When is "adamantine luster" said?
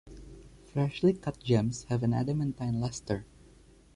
2.11-3.23